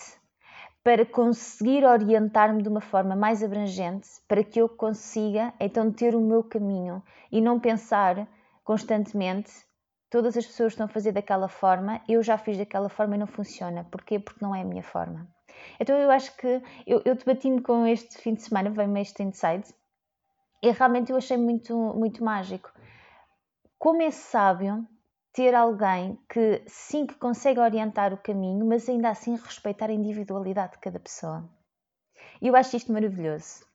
para 0.81 1.05
conseguir 1.05 1.83
orientar-me 1.83 2.63
de 2.63 2.69
uma 2.69 2.79
forma 2.79 3.13
mais 3.13 3.43
abrangente 3.43 4.07
para 4.25 4.41
que 4.41 4.61
eu 4.61 4.69
consiga 4.69 5.53
então 5.59 5.91
ter 5.91 6.15
o 6.15 6.21
meu 6.21 6.45
caminho 6.45 7.03
e 7.29 7.41
não 7.41 7.59
pensar 7.59 8.25
constantemente 8.63 9.51
todas 10.09 10.37
as 10.37 10.45
pessoas 10.45 10.71
estão 10.71 10.85
a 10.85 10.89
fazer 10.89 11.11
daquela 11.11 11.49
forma, 11.49 12.01
eu 12.07 12.23
já 12.23 12.37
fiz 12.37 12.57
daquela 12.57 12.87
forma 12.87 13.15
e 13.15 13.19
não 13.19 13.27
funciona. 13.27 13.83
Porquê? 13.91 14.17
Porque 14.17 14.45
não 14.45 14.55
é 14.55 14.61
a 14.61 14.65
minha 14.65 14.83
forma. 14.83 15.27
Então 15.77 15.97
eu 15.97 16.09
acho 16.09 16.35
que 16.37 16.61
eu, 16.87 17.01
eu 17.03 17.15
debati-me 17.15 17.61
com 17.61 17.85
este 17.85 18.17
fim 18.17 18.33
de 18.33 18.43
semana, 18.43 18.69
veio-me 18.69 19.01
este 19.01 19.23
insight, 19.23 19.73
e 20.63 20.71
realmente 20.71 21.11
eu 21.11 21.17
achei 21.17 21.35
muito, 21.35 21.75
muito 21.93 22.23
mágico. 22.23 22.71
Como 23.77 24.01
é 24.01 24.11
sábio 24.11 24.87
ter 25.33 25.53
alguém 25.53 26.17
que 26.29 26.63
sim 26.65 27.05
que 27.05 27.15
consegue 27.15 27.59
orientar 27.59 28.13
o 28.13 28.17
caminho, 28.17 28.65
mas 28.65 28.87
ainda 28.87 29.09
assim 29.09 29.35
respeitar 29.35 29.89
a 29.89 29.93
individualidade 29.93 30.71
de 30.73 30.79
cada 30.79 31.01
pessoa. 31.01 31.43
E 32.41 32.47
eu 32.47 32.55
acho 32.55 32.77
isto 32.77 32.93
maravilhoso. 32.93 33.65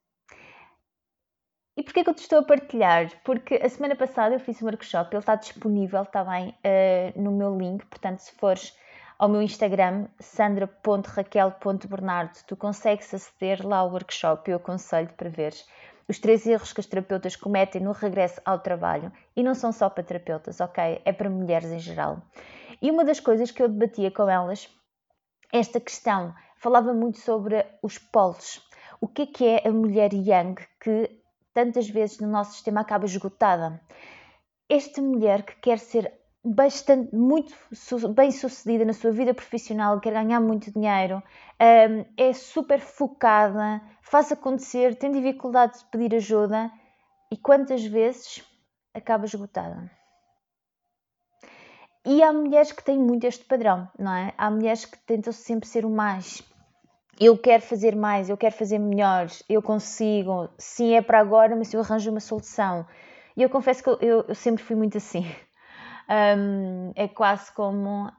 E 1.77 1.83
porquê 1.83 2.03
que 2.03 2.09
eu 2.09 2.15
te 2.15 2.23
estou 2.23 2.39
a 2.39 2.43
partilhar? 2.43 3.13
Porque 3.23 3.57
a 3.57 3.69
semana 3.69 3.95
passada 3.95 4.35
eu 4.35 4.41
fiz 4.41 4.63
um 4.63 4.67
workshop, 4.67 5.15
ele 5.15 5.21
está 5.21 5.35
disponível 5.35 6.07
também 6.07 6.51
uh, 6.51 7.13
no 7.21 7.33
meu 7.33 7.55
link, 7.55 7.85
portanto 7.85 8.21
se 8.21 8.33
fores 8.33 8.75
ao 9.19 9.29
meu 9.29 9.43
Instagram, 9.43 10.07
sandra.raquel.bernardo. 10.19 12.39
Tu 12.47 12.57
consegues 12.57 13.13
aceder 13.13 13.67
lá 13.67 13.77
ao 13.79 13.91
workshop, 13.91 14.51
eu 14.51 14.57
aconselho 14.57 15.13
para 15.15 15.29
veres 15.29 15.67
os 16.09 16.19
três 16.19 16.47
erros 16.47 16.73
que 16.73 16.81
as 16.81 16.87
terapeutas 16.87 17.37
cometem 17.37 17.83
no 17.83 17.93
regresso 17.93 18.41
ao 18.45 18.59
trabalho. 18.59 19.13
E 19.37 19.43
não 19.43 19.55
são 19.55 19.71
só 19.71 19.91
para 19.91 20.03
terapeutas, 20.03 20.61
ok? 20.61 21.03
É 21.05 21.13
para 21.13 21.29
mulheres 21.29 21.71
em 21.71 21.79
geral. 21.79 22.23
E 22.81 22.91
uma 22.91 23.05
das 23.05 23.21
coisas 23.21 23.51
que 23.51 23.63
eu 23.63 23.69
debatia 23.69 24.11
com 24.11 24.29
elas, 24.29 24.69
esta 25.53 25.79
questão, 25.79 26.35
falava 26.57 26.95
muito 26.95 27.19
sobre 27.19 27.65
os 27.83 27.99
polos. 27.99 28.67
O 29.01 29.07
que 29.07 29.23
é 29.23 29.27
que 29.27 29.47
é 29.47 29.69
a 29.69 29.73
mulher 29.73 30.13
yang 30.13 30.61
que 30.81 31.11
tantas 31.53 31.89
vezes 31.89 32.19
no 32.21 32.29
nosso 32.29 32.53
sistema 32.53 32.81
acaba 32.81 33.05
esgotada? 33.05 33.81
Esta 34.69 35.01
mulher 35.01 35.43
que 35.43 35.57
quer 35.57 35.79
ser 35.79 36.13
bastante, 36.45 37.15
muito 37.15 37.55
bem 38.15 38.31
sucedida 38.31 38.85
na 38.85 38.93
sua 38.93 39.11
vida 39.11 39.35
profissional, 39.35 40.01
quer 40.01 40.13
ganhar 40.13 40.41
muito 40.41 40.73
dinheiro, 40.73 41.23
hum, 41.61 42.05
é 42.17 42.33
super 42.33 42.81
focada, 42.81 43.83
faz 44.11 44.33
acontecer, 44.33 44.97
tem 44.97 45.11
dificuldade 45.11 45.79
de 45.79 45.85
pedir 45.87 46.15
ajuda 46.17 46.71
e 47.31 47.37
quantas 47.37 47.85
vezes 47.85 48.43
acaba 48.95 49.25
esgotada. 49.25 49.91
E 52.05 52.23
há 52.23 52.33
mulheres 52.33 52.73
que 52.73 52.83
têm 52.83 52.99
muito 52.99 53.25
este 53.25 53.45
padrão, 53.45 53.89
não 53.99 54.15
é? 54.15 54.33
Há 54.39 54.51
mulheres 54.51 54.85
que 54.85 54.99
tentam 54.99 55.33
sempre 55.33 55.69
ser 55.69 55.85
o 55.85 55.91
mais. 55.91 56.43
Eu 57.21 57.37
quero 57.37 57.63
fazer 57.63 57.95
mais, 57.97 58.31
eu 58.31 58.37
quero 58.37 58.55
fazer 58.55 58.79
melhor, 58.79 59.27
eu 59.49 59.61
consigo. 59.61 60.49
Sim, 60.57 60.95
é 60.95 61.03
para 61.03 61.19
agora, 61.19 61.55
mas 61.55 61.75
eu 61.75 61.81
arranjo 61.81 62.11
uma 62.11 62.21
solução. 62.21 62.87
E 63.37 63.43
eu 63.43 63.51
confesso 63.51 63.83
que 63.83 63.91
eu, 63.91 64.25
eu 64.27 64.35
sempre 64.35 64.65
fui 64.65 64.77
muito 64.77 64.97
assim 64.97 65.25
Um, 66.09 66.91
é 66.97 67.07
quase 67.07 67.53
como 67.53 68.11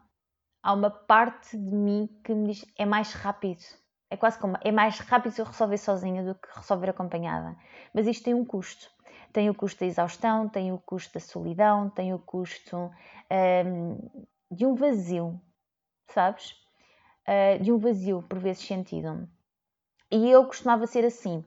há 0.61 0.73
uma 0.73 0.91
parte 0.91 1.57
de 1.57 1.73
mim 1.73 2.07
que 2.23 2.33
me 2.35 2.51
diz 2.53 2.63
é 2.77 2.85
mais 2.85 3.13
rápido. 3.13 3.63
É 4.09 4.17
quase 4.17 4.39
como 4.39 4.57
é 4.61 4.71
mais 4.71 4.99
rápido 4.99 5.37
eu 5.37 5.45
resolver 5.45 5.77
sozinha 5.77 6.23
do 6.23 6.35
que 6.35 6.47
resolver 6.55 6.89
acompanhada. 6.89 7.55
Mas 7.93 8.07
isto 8.07 8.23
tem 8.23 8.33
um 8.33 8.43
custo. 8.43 8.89
Tem 9.31 9.49
o 9.49 9.53
custo 9.53 9.79
da 9.81 9.85
exaustão, 9.85 10.49
tem 10.49 10.71
o 10.73 10.79
custo 10.79 11.13
da 11.13 11.19
solidão, 11.19 11.89
tem 11.89 12.13
o 12.13 12.19
custo 12.19 12.91
um, 13.31 14.09
de 14.49 14.65
um 14.65 14.73
vazio, 14.73 15.39
sabes? 16.07 16.51
Uh, 17.27 17.61
de 17.61 17.71
um 17.71 17.77
vazio, 17.77 18.23
por 18.23 18.39
vezes 18.39 18.65
sentido. 18.65 19.29
E 20.11 20.29
eu 20.31 20.43
costumava 20.45 20.87
ser 20.87 21.05
assim, 21.05 21.45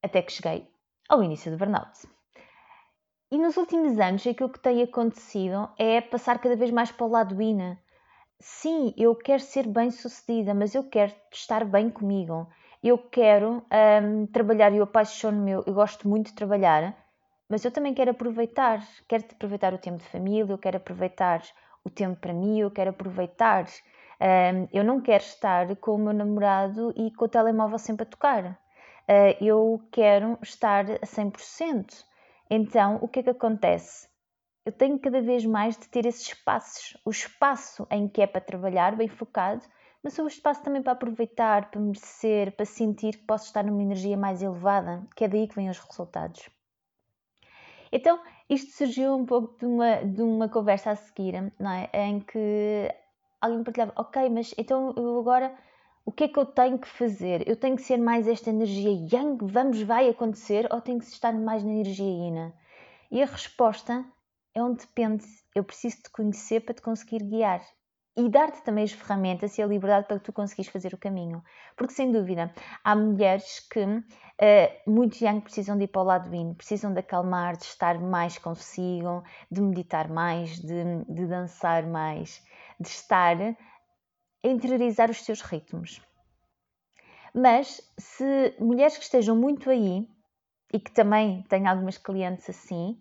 até 0.00 0.22
que 0.22 0.32
cheguei 0.32 0.70
ao 1.08 1.22
início 1.24 1.50
do 1.50 1.58
burnout. 1.58 2.06
E 3.28 3.38
nos 3.38 3.56
últimos 3.56 3.98
anos, 3.98 4.24
aquilo 4.24 4.48
que 4.48 4.60
tem 4.60 4.82
acontecido 4.82 5.68
é 5.76 6.00
passar 6.00 6.38
cada 6.38 6.54
vez 6.54 6.70
mais 6.70 6.92
para 6.92 7.06
o 7.06 7.10
lado 7.10 7.42
INA. 7.42 7.76
Sim, 8.40 8.94
eu 8.96 9.14
quero 9.14 9.42
ser 9.42 9.66
bem 9.66 9.90
sucedida, 9.90 10.54
mas 10.54 10.74
eu 10.74 10.84
quero 10.84 11.12
estar 11.32 11.64
bem 11.64 11.90
comigo. 11.90 12.48
Eu 12.82 12.98
quero 12.98 13.62
um, 14.02 14.26
trabalhar, 14.26 14.72
eu 14.74 14.84
apaixono-me, 14.84 15.52
eu 15.52 15.62
gosto 15.64 16.08
muito 16.08 16.28
de 16.28 16.34
trabalhar, 16.34 16.96
mas 17.48 17.64
eu 17.64 17.70
também 17.70 17.94
quero 17.94 18.10
aproveitar. 18.10 18.82
Quero 19.08 19.24
aproveitar 19.30 19.74
o 19.74 19.78
tempo 19.78 19.98
de 19.98 20.08
família, 20.08 20.52
eu 20.52 20.58
quero 20.58 20.76
aproveitar 20.78 21.42
o 21.84 21.90
tempo 21.90 22.20
para 22.20 22.32
mim, 22.32 22.58
eu 22.60 22.70
quero 22.70 22.90
aproveitar. 22.90 23.66
Um, 24.20 24.68
eu 24.72 24.84
não 24.84 25.00
quero 25.00 25.24
estar 25.24 25.74
com 25.76 25.94
o 25.94 25.98
meu 25.98 26.12
namorado 26.12 26.92
e 26.96 27.10
com 27.12 27.24
o 27.26 27.28
telemóvel 27.28 27.78
sempre 27.78 28.04
a 28.04 28.10
tocar. 28.10 28.44
Uh, 29.08 29.44
eu 29.44 29.82
quero 29.92 30.38
estar 30.42 30.84
a 31.02 31.06
100%. 31.06 32.04
Então, 32.50 32.98
o 33.02 33.08
que 33.08 33.20
é 33.20 33.22
que 33.22 33.30
acontece? 33.30 34.08
Eu 34.66 34.72
tenho 34.72 34.98
cada 34.98 35.22
vez 35.22 35.46
mais 35.46 35.78
de 35.78 35.88
ter 35.88 36.04
esses 36.06 36.26
espaços. 36.26 36.96
O 37.04 37.10
espaço 37.10 37.86
em 37.88 38.08
que 38.08 38.20
é 38.20 38.26
para 38.26 38.40
trabalhar, 38.40 38.96
bem 38.96 39.06
focado, 39.06 39.62
mas 40.02 40.18
o 40.18 40.26
espaço 40.26 40.60
também 40.60 40.82
para 40.82 40.92
aproveitar, 40.92 41.70
para 41.70 41.80
merecer, 41.80 42.50
para 42.50 42.66
sentir 42.66 43.16
que 43.16 43.24
posso 43.24 43.46
estar 43.46 43.62
numa 43.62 43.80
energia 43.80 44.16
mais 44.16 44.42
elevada, 44.42 45.06
que 45.14 45.22
é 45.22 45.28
daí 45.28 45.46
que 45.46 45.54
vêm 45.54 45.70
os 45.70 45.78
resultados. 45.78 46.50
Então, 47.92 48.18
isto 48.50 48.76
surgiu 48.76 49.14
um 49.14 49.24
pouco 49.24 49.56
de 49.56 49.66
uma, 49.66 49.96
de 50.04 50.20
uma 50.20 50.48
conversa 50.48 50.90
a 50.90 50.96
seguir, 50.96 51.52
não 51.60 51.70
é? 51.70 51.88
em 51.92 52.18
que 52.18 52.92
alguém 53.40 53.62
partilhava: 53.62 53.92
Ok, 53.94 54.28
mas 54.30 54.52
então 54.58 54.92
eu 54.96 55.20
agora 55.20 55.56
o 56.04 56.10
que 56.10 56.24
é 56.24 56.28
que 56.28 56.38
eu 56.40 56.46
tenho 56.46 56.76
que 56.76 56.88
fazer? 56.88 57.48
Eu 57.48 57.54
tenho 57.54 57.76
que 57.76 57.82
ser 57.82 57.98
mais 57.98 58.26
esta 58.26 58.50
energia 58.50 58.90
yang, 59.12 59.38
vamos, 59.44 59.80
vai 59.82 60.08
acontecer, 60.08 60.66
ou 60.72 60.80
tenho 60.80 60.98
que 60.98 61.04
estar 61.04 61.32
mais 61.32 61.62
na 61.62 61.70
energia 61.70 62.04
yin? 62.04 62.52
E 63.12 63.22
a 63.22 63.26
resposta 63.26 64.04
é 64.56 64.62
onde 64.62 64.86
depende. 64.86 65.24
Eu 65.54 65.62
preciso 65.62 66.02
te 66.02 66.10
conhecer 66.10 66.60
para 66.60 66.74
te 66.74 66.80
conseguir 66.80 67.22
guiar 67.22 67.62
e 68.16 68.26
dar-te 68.30 68.62
também 68.62 68.84
as 68.84 68.92
ferramentas 68.92 69.58
e 69.58 69.62
a 69.62 69.66
liberdade 69.66 70.06
para 70.06 70.18
que 70.18 70.24
tu 70.24 70.32
conseguires 70.32 70.72
fazer 70.72 70.94
o 70.94 70.98
caminho. 70.98 71.44
Porque, 71.76 71.92
sem 71.92 72.10
dúvida, 72.10 72.50
há 72.82 72.96
mulheres 72.96 73.60
que, 73.70 73.84
uh, 73.84 74.90
muito 74.90 75.22
yang, 75.22 75.42
precisam 75.42 75.76
de 75.76 75.84
ir 75.84 75.88
para 75.88 76.00
o 76.00 76.04
lado 76.04 76.34
yin, 76.34 76.54
precisam 76.54 76.94
de 76.94 77.00
acalmar, 77.00 77.58
de 77.58 77.64
estar 77.64 78.00
mais 78.00 78.38
consigo, 78.38 79.22
de 79.50 79.60
meditar 79.60 80.08
mais, 80.08 80.58
de, 80.58 81.04
de 81.06 81.26
dançar 81.26 81.86
mais, 81.86 82.42
de 82.80 82.88
estar 82.88 83.36
a 83.38 83.54
interiorizar 84.48 85.10
os 85.10 85.22
seus 85.22 85.42
ritmos. 85.42 86.00
Mas 87.34 87.82
se 87.98 88.56
mulheres 88.58 88.96
que 88.96 89.04
estejam 89.04 89.36
muito 89.36 89.68
aí, 89.68 90.08
e 90.72 90.80
que 90.80 90.90
também 90.90 91.42
têm 91.42 91.66
algumas 91.66 91.98
clientes 91.98 92.48
assim, 92.48 92.98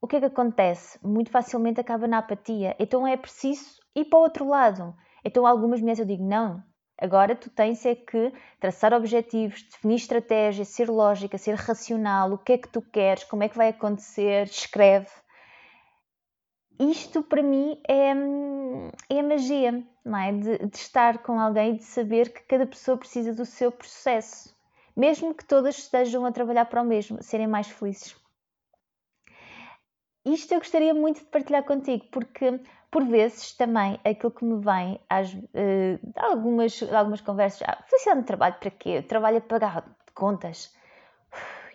o 0.00 0.06
que 0.06 0.16
é 0.16 0.20
que 0.20 0.26
acontece? 0.26 0.98
Muito 1.02 1.30
facilmente 1.30 1.80
acaba 1.80 2.06
na 2.06 2.18
apatia. 2.18 2.74
Então 2.78 3.06
é 3.06 3.16
preciso 3.16 3.80
ir 3.94 4.06
para 4.06 4.18
o 4.18 4.22
outro 4.22 4.48
lado. 4.48 4.94
Então 5.24 5.46
algumas 5.46 5.80
mulheres 5.80 5.98
eu 5.98 6.06
digo, 6.06 6.24
não, 6.24 6.62
agora 6.98 7.34
tu 7.34 7.50
tens 7.50 7.84
é 7.84 7.94
que 7.94 8.32
traçar 8.58 8.94
objetivos, 8.94 9.62
definir 9.62 9.96
estratégia, 9.96 10.64
ser 10.64 10.88
lógica, 10.88 11.36
ser 11.36 11.54
racional, 11.54 12.32
o 12.32 12.38
que 12.38 12.52
é 12.52 12.58
que 12.58 12.68
tu 12.68 12.80
queres, 12.80 13.24
como 13.24 13.42
é 13.42 13.48
que 13.48 13.56
vai 13.56 13.68
acontecer, 13.68 14.44
escreve 14.44 15.10
isto 16.80 17.22
para 17.22 17.42
mim 17.42 17.78
é, 17.86 18.14
é 19.14 19.20
a 19.20 19.22
magia, 19.22 19.86
não 20.02 20.18
é? 20.18 20.32
De, 20.32 20.58
de 20.66 20.76
estar 20.76 21.18
com 21.18 21.38
alguém 21.38 21.74
e 21.74 21.76
de 21.76 21.84
saber 21.84 22.32
que 22.32 22.40
cada 22.44 22.66
pessoa 22.66 22.96
precisa 22.96 23.34
do 23.34 23.44
seu 23.44 23.70
processo, 23.70 24.56
mesmo 24.96 25.34
que 25.34 25.44
todas 25.44 25.76
estejam 25.76 26.24
a 26.24 26.32
trabalhar 26.32 26.64
para 26.64 26.80
o 26.80 26.84
mesmo, 26.84 27.22
serem 27.22 27.46
mais 27.46 27.68
felizes. 27.68 28.16
Isto 30.34 30.54
eu 30.54 30.58
gostaria 30.58 30.94
muito 30.94 31.20
de 31.20 31.26
partilhar 31.26 31.64
contigo, 31.64 32.04
porque 32.10 32.60
por 32.90 33.04
vezes 33.04 33.52
também 33.52 33.98
aquilo 34.04 34.32
que 34.32 34.44
me 34.44 34.62
vem 34.62 35.00
às, 35.08 35.32
uh, 35.32 35.98
algumas, 36.16 36.82
algumas 36.92 37.20
conversas, 37.20 37.62
ah, 37.62 37.82
felicidade 37.88 38.20
no 38.20 38.26
trabalho 38.26 38.54
para 38.58 38.70
quê? 38.70 39.02
Trabalho 39.02 39.38
a 39.38 39.40
pagar 39.40 39.84
contas. 40.14 40.74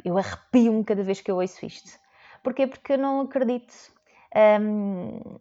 Eu 0.04 0.18
arrepio-me 0.18 0.84
cada 0.84 1.04
vez 1.04 1.22
que 1.22 1.32
eu 1.32 1.38
ouço 1.38 1.66
isto. 1.66 2.00
Porquê? 2.44 2.68
Porque 2.68 2.94
eu 2.94 2.98
não 2.98 3.22
acredito 3.22 3.74
um, 4.62 5.38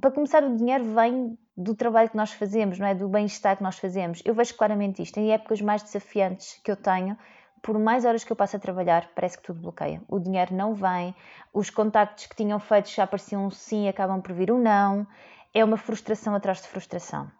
para 0.00 0.10
começar, 0.10 0.42
o 0.42 0.56
dinheiro 0.56 0.84
vem 0.94 1.38
do 1.56 1.74
trabalho 1.74 2.10
que 2.10 2.16
nós 2.16 2.32
fazemos, 2.32 2.78
não 2.78 2.86
é? 2.86 2.94
Do 2.94 3.08
bem-estar 3.08 3.56
que 3.56 3.62
nós 3.62 3.78
fazemos. 3.78 4.22
Eu 4.24 4.34
vejo 4.34 4.54
claramente 4.56 5.02
isto. 5.02 5.18
Em 5.18 5.32
épocas 5.32 5.60
mais 5.60 5.82
desafiantes 5.82 6.60
que 6.64 6.70
eu 6.70 6.76
tenho, 6.76 7.16
por 7.64 7.78
mais 7.78 8.04
horas 8.04 8.22
que 8.22 8.30
eu 8.30 8.36
passo 8.36 8.56
a 8.56 8.58
trabalhar, 8.58 9.10
parece 9.14 9.38
que 9.38 9.44
tudo 9.44 9.62
bloqueia. 9.62 10.02
O 10.06 10.18
dinheiro 10.20 10.54
não 10.54 10.74
vem, 10.74 11.14
os 11.50 11.70
contactos 11.70 12.26
que 12.26 12.36
tinham 12.36 12.60
feito 12.60 12.90
já 12.90 13.06
pareciam 13.06 13.46
um 13.46 13.50
sim, 13.50 13.88
acabam 13.88 14.20
por 14.20 14.34
vir 14.34 14.52
um 14.52 14.58
não. 14.60 15.06
É 15.54 15.64
uma 15.64 15.78
frustração 15.78 16.34
atrás 16.34 16.60
de 16.60 16.68
frustração. 16.68 17.32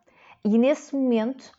E 0.43 0.57
nesse 0.57 0.97
momento 0.97 1.53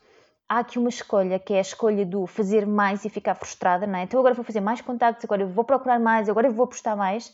há 0.50 0.60
aqui 0.60 0.80
uma 0.80 0.90
escolha, 0.90 1.38
que 1.38 1.54
é 1.54 1.60
a 1.60 1.62
escolha 1.62 2.04
do 2.04 2.26
fazer 2.26 2.66
mais 2.66 3.06
e 3.06 3.10
ficar 3.10 3.36
frustrada, 3.36 3.86
não 3.86 4.00
é? 4.00 4.02
Então 4.02 4.20
agora 4.20 4.34
vou 4.34 4.44
fazer 4.44 4.62
mais 4.62 4.82
contactos, 4.82 5.24
agora 5.26 5.46
vou 5.46 5.64
procurar 5.64 6.00
mais, 6.00 6.28
agora 6.28 6.50
vou 6.50 6.64
apostar 6.64 6.98
mais 6.98 7.32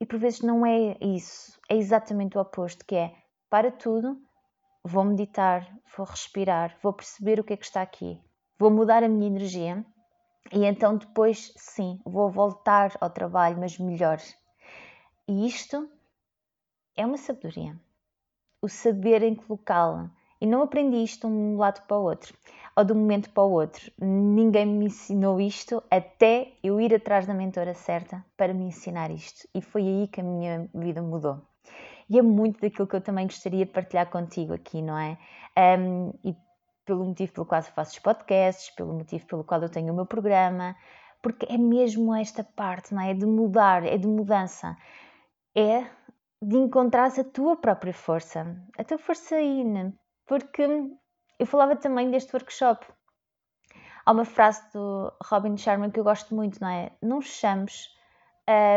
e 0.00 0.06
por 0.06 0.18
vezes 0.18 0.40
não 0.40 0.64
é 0.64 0.96
isso, 1.02 1.60
é 1.68 1.76
exatamente 1.76 2.38
o 2.38 2.40
oposto, 2.40 2.82
que 2.86 2.96
é 2.96 3.12
para 3.50 3.70
tudo, 3.70 4.16
vou 4.82 5.04
meditar, 5.04 5.68
vou 5.94 6.06
respirar, 6.06 6.74
vou 6.82 6.94
perceber 6.94 7.38
o 7.38 7.44
que 7.44 7.52
é 7.52 7.56
que 7.58 7.66
está 7.66 7.82
aqui, 7.82 8.18
vou 8.58 8.70
mudar 8.70 9.04
a 9.04 9.08
minha 9.08 9.26
energia 9.26 9.84
e 10.50 10.64
então 10.64 10.96
depois 10.96 11.52
sim, 11.56 12.00
vou 12.04 12.30
voltar 12.30 12.96
ao 13.00 13.10
trabalho, 13.10 13.58
mas 13.58 13.78
melhor. 13.78 14.18
E 15.28 15.46
isto 15.46 15.88
é 16.96 17.06
uma 17.06 17.16
sabedoria. 17.16 17.76
O 18.60 18.68
saber 18.68 19.22
em 19.22 19.34
colocá-la. 19.34 20.10
E 20.40 20.46
não 20.46 20.62
aprendi 20.62 20.96
isto 20.96 21.28
de 21.28 21.32
um 21.32 21.56
lado 21.56 21.82
para 21.86 21.96
o 21.96 22.02
outro 22.02 22.36
ou 22.76 22.84
de 22.84 22.92
um 22.92 22.96
momento 22.96 23.30
para 23.30 23.42
o 23.42 23.50
outro. 23.50 23.92
Ninguém 24.00 24.66
me 24.66 24.86
ensinou 24.86 25.40
isto 25.40 25.82
até 25.90 26.52
eu 26.62 26.80
ir 26.80 26.94
atrás 26.94 27.26
da 27.26 27.34
mentora 27.34 27.74
certa 27.74 28.24
para 28.36 28.54
me 28.54 28.64
ensinar 28.64 29.10
isto. 29.10 29.48
E 29.54 29.60
foi 29.60 29.82
aí 29.82 30.08
que 30.08 30.20
a 30.20 30.24
minha 30.24 30.68
vida 30.74 31.02
mudou. 31.02 31.40
E 32.08 32.18
é 32.18 32.22
muito 32.22 32.60
daquilo 32.60 32.86
que 32.86 32.96
eu 32.96 33.00
também 33.00 33.26
gostaria 33.26 33.64
de 33.64 33.72
partilhar 33.72 34.10
contigo 34.10 34.52
aqui, 34.52 34.82
não 34.82 34.98
é? 34.98 35.18
Um, 35.78 36.12
e 36.24 36.36
pelo 36.84 37.04
motivo 37.04 37.32
pelo 37.32 37.46
qual 37.46 37.62
faço 37.62 37.92
os 37.92 37.98
podcasts, 37.98 38.70
pelo 38.74 38.92
motivo 38.94 39.26
pelo 39.26 39.44
qual 39.44 39.62
eu 39.62 39.68
tenho 39.68 39.92
o 39.92 39.96
meu 39.96 40.06
programa, 40.06 40.76
porque 41.22 41.46
é 41.48 41.58
mesmo 41.58 42.14
esta 42.14 42.44
parte, 42.44 42.94
não 42.94 43.02
é? 43.02 43.10
É 43.10 43.14
de 43.14 43.26
mudar, 43.26 43.84
é 43.84 43.96
de 43.96 44.06
mudança. 44.06 44.76
É 45.54 45.86
de 46.42 46.56
encontrar 46.56 47.12
a 47.18 47.24
tua 47.24 47.56
própria 47.56 47.94
força, 47.94 48.56
a 48.76 48.84
tua 48.84 48.98
força 48.98 49.36
aí, 49.36 49.62
né? 49.64 49.92
porque 50.26 50.62
eu 51.38 51.46
falava 51.46 51.76
também 51.76 52.10
deste 52.10 52.34
workshop. 52.34 52.86
Há 54.04 54.12
uma 54.12 54.24
frase 54.24 54.62
do 54.72 55.12
Robin 55.22 55.56
Sharma 55.56 55.90
que 55.90 56.00
eu 56.00 56.04
gosto 56.04 56.34
muito, 56.34 56.60
não 56.60 56.68
é? 56.68 56.90
Não 57.02 57.20
chames, 57.20 57.88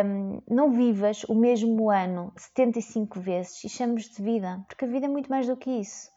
um, 0.06 0.42
não 0.50 0.72
vivas 0.72 1.24
o 1.24 1.34
mesmo 1.34 1.90
ano 1.90 2.34
75 2.36 3.20
vezes 3.20 3.64
e 3.64 3.70
chames 3.70 4.10
de 4.10 4.22
vida, 4.22 4.64
porque 4.68 4.86
a 4.86 4.88
vida 4.88 5.06
é 5.06 5.10
muito 5.10 5.30
mais 5.30 5.48
do 5.48 5.58
que 5.58 5.72
isso. 5.72 6.12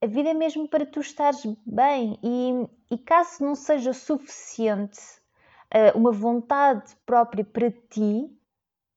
A 0.00 0.06
vida 0.06 0.28
é 0.28 0.34
mesmo 0.34 0.68
para 0.68 0.86
tu 0.86 1.00
estares 1.00 1.44
bem 1.66 2.16
e, 2.22 2.94
e 2.94 2.98
caso 2.98 3.44
não 3.44 3.56
seja 3.56 3.92
suficiente 3.92 5.00
uh, 5.74 5.98
uma 5.98 6.12
vontade 6.12 6.94
própria 7.04 7.44
para 7.44 7.68
ti, 7.70 8.30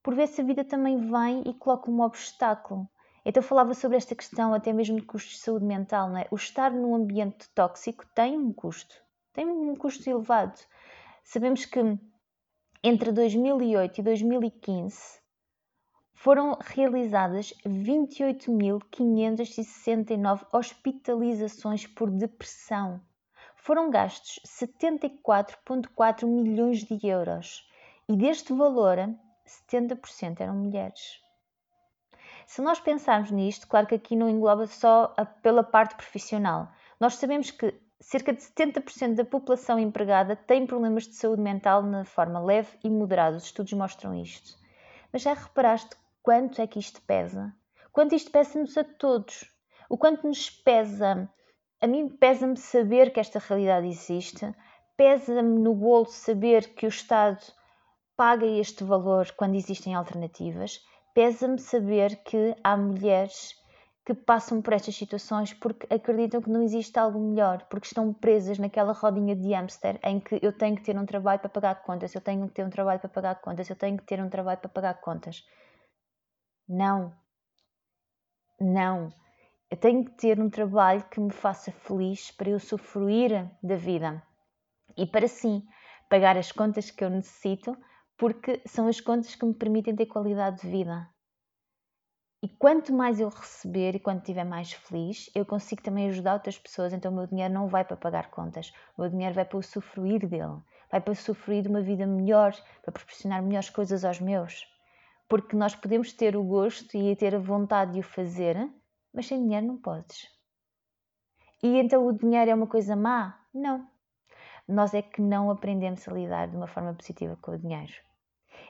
por 0.03 0.13
vezes 0.13 0.39
a 0.39 0.43
vida 0.43 0.63
também 0.63 0.97
vem 0.97 1.41
e 1.47 1.55
coloca 1.55 1.89
um 1.89 2.01
obstáculo. 2.01 2.87
Então 3.25 3.41
falava 3.41 3.73
sobre 3.73 3.97
esta 3.97 4.13
questão 4.15 4.53
até 4.53 4.71
mesmo 4.71 4.99
de 4.99 5.05
custos 5.05 5.37
de 5.37 5.39
saúde 5.39 5.65
mental, 5.65 6.07
não 6.07 6.17
é? 6.17 6.27
O 6.29 6.35
estar 6.35 6.71
num 6.71 6.93
ambiente 6.93 7.49
tóxico 7.49 8.05
tem 8.13 8.37
um 8.37 8.53
custo, 8.53 8.95
tem 9.33 9.47
um 9.47 9.75
custo 9.75 10.07
elevado. 10.07 10.59
Sabemos 11.23 11.65
que 11.65 11.79
entre 12.83 13.11
2008 13.11 13.99
e 13.99 14.03
2015 14.03 15.20
foram 16.23 16.57
realizadas 16.63 17.51
28.569 17.65 20.45
hospitalizações 20.53 21.87
por 21.87 22.11
depressão. 22.11 23.01
Foram 23.55 23.89
gastos 23.89 24.39
74,4 24.45 26.27
milhões 26.27 26.83
de 26.83 27.07
euros 27.07 27.67
e 28.07 28.15
deste 28.15 28.53
valor, 28.53 28.97
70% 29.73 30.41
eram 30.41 30.53
mulheres. 30.53 31.19
Se 32.45 32.61
nós 32.61 32.79
pensarmos 32.79 33.31
nisto, 33.31 33.67
claro 33.67 33.87
que 33.87 33.95
aqui 33.95 34.15
não 34.15 34.29
engloba 34.29 34.67
só 34.67 35.15
a, 35.17 35.25
pela 35.25 35.63
parte 35.63 35.95
profissional. 35.95 36.71
Nós 36.99 37.15
sabemos 37.15 37.49
que 37.49 37.73
cerca 37.99 38.31
de 38.31 38.43
70% 38.43 39.15
da 39.15 39.25
população 39.25 39.79
empregada 39.79 40.35
tem 40.35 40.67
problemas 40.67 41.07
de 41.07 41.15
saúde 41.15 41.41
mental 41.41 41.81
na 41.81 42.05
forma 42.05 42.39
leve 42.39 42.77
e 42.83 42.91
moderada. 42.91 43.37
Os 43.37 43.45
estudos 43.45 43.73
mostram 43.73 44.13
isto. 44.13 44.61
Mas 45.11 45.23
já 45.23 45.33
reparaste 45.33 45.99
quanto 46.23 46.61
é 46.61 46.67
que 46.67 46.79
isto 46.79 47.01
pesa? 47.01 47.53
Quanto 47.91 48.15
isto 48.15 48.31
pesa-nos 48.31 48.77
a 48.77 48.83
todos? 48.83 49.49
O 49.89 49.97
quanto 49.97 50.27
nos 50.27 50.49
pesa? 50.49 51.29
A 51.81 51.87
mim 51.87 52.09
pesa-me 52.09 52.57
saber 52.57 53.11
que 53.11 53.19
esta 53.19 53.39
realidade 53.39 53.87
existe, 53.87 54.53
pesa-me 54.95 55.59
no 55.59 55.73
bolso 55.73 56.13
saber 56.13 56.73
que 56.75 56.85
o 56.85 56.89
Estado 56.89 57.41
paga 58.15 58.45
este 58.45 58.83
valor 58.83 59.31
quando 59.31 59.55
existem 59.55 59.95
alternativas, 59.95 60.79
pesa-me 61.13 61.59
saber 61.59 62.17
que 62.23 62.55
há 62.63 62.77
mulheres 62.77 63.59
que 64.05 64.13
passam 64.13 64.61
por 64.61 64.73
estas 64.73 64.95
situações 64.95 65.53
porque 65.53 65.91
acreditam 65.93 66.41
que 66.41 66.49
não 66.49 66.61
existe 66.61 66.97
algo 66.97 67.19
melhor, 67.19 67.65
porque 67.69 67.87
estão 67.87 68.13
presas 68.13 68.57
naquela 68.57 68.93
rodinha 68.93 69.35
de 69.35 69.53
hamster 69.53 69.99
em 70.03 70.19
que 70.19 70.39
eu 70.41 70.53
tenho 70.53 70.75
que 70.75 70.83
ter 70.83 70.97
um 70.97 71.05
trabalho 71.05 71.39
para 71.39 71.49
pagar 71.49 71.81
contas, 71.83 72.13
eu 72.13 72.21
tenho 72.21 72.47
que 72.47 72.53
ter 72.53 72.65
um 72.65 72.69
trabalho 72.69 72.99
para 72.99 73.09
pagar 73.09 73.35
contas, 73.41 73.69
eu 73.69 73.75
tenho 73.75 73.97
que 73.97 74.03
ter 74.03 74.21
um 74.21 74.29
trabalho 74.29 74.59
para 74.59 74.69
pagar 74.69 74.93
contas. 75.01 75.43
Não. 76.67 77.13
Não. 78.59 79.09
Eu 79.69 79.77
tenho 79.77 80.05
que 80.05 80.11
ter 80.11 80.39
um 80.39 80.49
trabalho 80.49 81.03
que 81.09 81.19
me 81.19 81.31
faça 81.31 81.71
feliz 81.71 82.31
para 82.31 82.49
eu 82.49 82.59
sofrer 82.59 83.49
da 83.63 83.75
vida 83.75 84.21
e 84.97 85.05
para 85.05 85.27
sim 85.27 85.65
pagar 86.09 86.37
as 86.37 86.51
contas 86.51 86.91
que 86.91 87.03
eu 87.03 87.09
necessito, 87.09 87.77
porque 88.17 88.61
são 88.65 88.87
as 88.87 88.99
contas 88.99 89.33
que 89.33 89.45
me 89.45 89.53
permitem 89.53 89.95
ter 89.95 90.05
qualidade 90.05 90.61
de 90.61 90.67
vida. 90.67 91.09
E 92.43 92.49
quanto 92.49 92.91
mais 92.91 93.19
eu 93.19 93.29
receber 93.29 93.95
e 93.95 93.99
quanto 93.99 94.19
estiver 94.19 94.43
mais 94.43 94.73
feliz, 94.73 95.29
eu 95.35 95.45
consigo 95.45 95.81
também 95.81 96.09
ajudar 96.09 96.33
outras 96.33 96.57
pessoas. 96.57 96.91
Então 96.91 97.11
o 97.11 97.15
meu 97.15 97.27
dinheiro 97.27 97.53
não 97.53 97.67
vai 97.67 97.85
para 97.85 97.95
pagar 97.95 98.29
contas, 98.29 98.73
o 98.97 99.01
meu 99.01 99.09
dinheiro 99.09 99.35
vai 99.35 99.45
para 99.45 99.57
o 99.59 99.63
sofrer 99.63 100.25
dele, 100.27 100.59
vai 100.91 100.99
para 100.99 101.15
sofrer 101.15 101.61
de 101.61 101.69
uma 101.69 101.81
vida 101.81 102.05
melhor, 102.05 102.53
para 102.81 102.91
proporcionar 102.91 103.41
melhores 103.41 103.69
coisas 103.69 104.03
aos 104.03 104.19
meus. 104.19 104.67
Porque 105.31 105.55
nós 105.55 105.73
podemos 105.73 106.11
ter 106.11 106.35
o 106.35 106.43
gosto 106.43 106.97
e 106.97 107.15
ter 107.15 107.33
a 107.33 107.39
vontade 107.39 107.93
de 107.93 108.01
o 108.01 108.03
fazer, 108.03 108.69
mas 109.13 109.27
sem 109.27 109.41
dinheiro 109.41 109.65
não 109.65 109.77
podes. 109.77 110.27
E 111.63 111.77
então 111.77 112.05
o 112.05 112.11
dinheiro 112.11 112.51
é 112.51 112.53
uma 112.53 112.67
coisa 112.67 112.97
má? 112.97 113.39
Não. 113.53 113.87
Nós 114.67 114.93
é 114.93 115.01
que 115.01 115.21
não 115.21 115.49
aprendemos 115.49 116.05
a 116.05 116.11
lidar 116.11 116.49
de 116.49 116.57
uma 116.57 116.67
forma 116.67 116.93
positiva 116.93 117.37
com 117.41 117.51
o 117.51 117.57
dinheiro. 117.57 117.93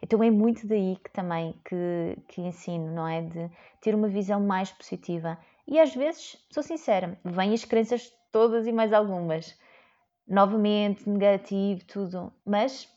Então 0.03 0.21
é 0.21 0.29
muito 0.29 0.67
daí 0.67 0.97
que 1.03 1.09
também 1.09 1.59
que, 1.65 2.15
que 2.27 2.41
ensino, 2.41 2.93
não 2.93 3.07
é? 3.07 3.23
De 3.23 3.49
ter 3.81 3.95
uma 3.95 4.07
visão 4.07 4.39
mais 4.39 4.71
positiva. 4.71 5.39
E 5.67 5.79
às 5.79 5.95
vezes, 5.95 6.37
sou 6.51 6.61
sincera, 6.61 7.19
vêm 7.25 7.55
as 7.55 7.65
crenças 7.65 8.13
todas 8.31 8.67
e 8.67 8.71
mais 8.71 8.93
algumas. 8.93 9.59
Novamente, 10.27 11.09
negativo, 11.09 11.83
tudo. 11.87 12.31
Mas 12.45 12.87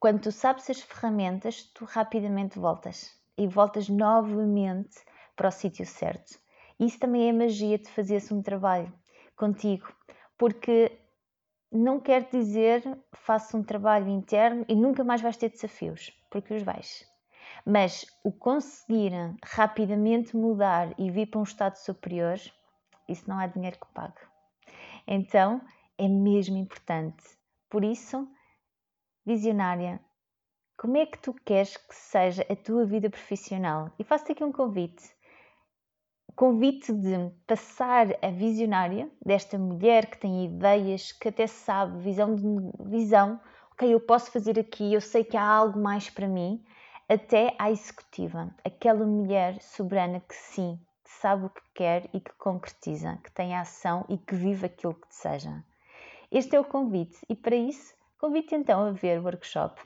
quando 0.00 0.22
tu 0.22 0.32
sabes 0.32 0.68
as 0.70 0.80
ferramentas, 0.80 1.62
tu 1.74 1.84
rapidamente 1.84 2.58
voltas. 2.58 3.14
E 3.36 3.46
voltas 3.46 3.88
novamente 3.88 4.98
para 5.36 5.48
o 5.48 5.52
sítio 5.52 5.84
certo. 5.84 6.40
Isso 6.78 6.98
também 6.98 7.28
é 7.28 7.32
magia 7.32 7.78
de 7.78 7.88
fazer-se 7.90 8.32
um 8.32 8.42
trabalho 8.42 8.90
contigo. 9.36 9.92
Porque 10.38 10.98
não 11.70 12.00
quer 12.00 12.28
dizer 12.30 12.82
faça 13.12 13.56
um 13.56 13.62
trabalho 13.62 14.08
interno 14.08 14.64
e 14.66 14.74
nunca 14.74 15.04
mais 15.04 15.20
vais 15.20 15.36
ter 15.36 15.50
desafios, 15.50 16.10
porque 16.30 16.54
os 16.54 16.62
vais. 16.62 17.06
Mas 17.64 18.06
o 18.24 18.32
conseguir 18.32 19.12
rapidamente 19.44 20.34
mudar 20.34 20.94
e 20.98 21.10
vir 21.10 21.26
para 21.26 21.40
um 21.40 21.44
estado 21.44 21.76
superior, 21.76 22.38
isso 23.06 23.28
não 23.28 23.38
há 23.38 23.46
dinheiro 23.46 23.78
que 23.78 23.92
pague. 23.92 24.20
Então 25.06 25.60
é 25.98 26.08
mesmo 26.08 26.56
importante. 26.56 27.22
Por 27.68 27.84
isso, 27.84 28.26
visionária, 29.24 30.00
como 30.76 30.96
é 30.96 31.06
que 31.06 31.18
tu 31.18 31.34
queres 31.44 31.76
que 31.76 31.94
seja 31.94 32.46
a 32.48 32.56
tua 32.56 32.84
vida 32.84 33.10
profissional? 33.10 33.90
E 33.98 34.04
faço-te 34.04 34.32
aqui 34.32 34.44
um 34.44 34.52
convite 34.52 35.10
convite 36.40 36.90
de 36.90 37.30
passar 37.46 38.06
a 38.22 38.30
visionária 38.30 39.10
desta 39.22 39.58
mulher 39.58 40.06
que 40.06 40.16
tem 40.16 40.46
ideias, 40.46 41.12
que 41.12 41.28
até 41.28 41.46
sabe, 41.46 41.98
visão 41.98 42.34
de 42.34 42.42
visão, 42.88 43.38
ok, 43.72 43.92
eu 43.92 44.00
posso 44.00 44.30
fazer 44.30 44.58
aqui, 44.58 44.94
eu 44.94 45.02
sei 45.02 45.22
que 45.22 45.36
há 45.36 45.44
algo 45.44 45.78
mais 45.78 46.08
para 46.08 46.26
mim, 46.26 46.64
até 47.06 47.54
à 47.58 47.70
executiva, 47.70 48.54
aquela 48.64 49.04
mulher 49.04 49.60
soberana 49.60 50.20
que 50.20 50.34
sim, 50.34 50.80
que 51.04 51.10
sabe 51.10 51.44
o 51.44 51.50
que 51.50 51.60
quer 51.74 52.08
e 52.14 52.20
que 52.20 52.32
concretiza, 52.38 53.18
que 53.22 53.30
tem 53.32 53.54
ação 53.54 54.06
e 54.08 54.16
que 54.16 54.34
vive 54.34 54.64
aquilo 54.64 54.94
que 54.94 55.08
deseja. 55.08 55.62
Este 56.32 56.56
é 56.56 56.60
o 56.60 56.64
convite 56.64 57.18
e 57.28 57.36
para 57.36 57.56
isso 57.56 57.92
convite 58.20 58.54
então 58.54 58.86
a 58.86 58.92
ver 58.92 59.18
o 59.18 59.24
workshop 59.24 59.80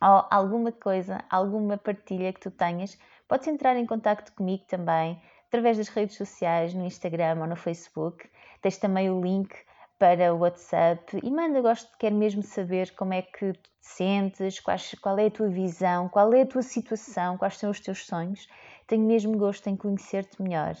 ou 0.00 0.24
alguma 0.30 0.72
coisa, 0.72 1.22
alguma 1.28 1.76
partilha 1.76 2.32
que 2.32 2.40
tu 2.40 2.50
tenhas, 2.50 2.98
podes 3.28 3.46
entrar 3.46 3.76
em 3.76 3.84
contato 3.84 4.32
comigo 4.32 4.64
também 4.66 5.20
através 5.48 5.76
das 5.76 5.88
redes 5.88 6.16
sociais, 6.16 6.72
no 6.72 6.84
Instagram 6.84 7.40
ou 7.40 7.46
no 7.46 7.56
Facebook. 7.56 8.28
Tens 8.62 8.78
também 8.78 9.10
o 9.10 9.20
link 9.20 9.54
para 9.98 10.32
o 10.32 10.38
WhatsApp 10.38 11.18
e 11.22 11.30
manda, 11.30 11.60
gosto, 11.60 11.90
quero 11.98 12.14
mesmo 12.14 12.42
saber 12.42 12.94
como 12.94 13.12
é 13.12 13.22
que 13.22 13.52
tu 13.52 13.60
te 13.60 13.70
sentes, 13.80 14.60
quais, 14.60 14.94
qual 15.02 15.18
é 15.18 15.26
a 15.26 15.30
tua 15.30 15.48
visão, 15.48 16.08
qual 16.08 16.32
é 16.32 16.42
a 16.42 16.46
tua 16.46 16.62
situação, 16.62 17.36
quais 17.36 17.58
são 17.58 17.70
os 17.70 17.80
teus 17.80 18.06
sonhos. 18.06 18.48
Tenho 18.86 19.04
mesmo 19.04 19.36
gosto 19.36 19.66
em 19.68 19.76
conhecer-te 19.76 20.40
melhor. 20.40 20.74